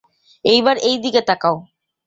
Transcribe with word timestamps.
একবার 0.45 0.75
এইদিকে 0.83 1.21
তাকাও! 1.29 1.55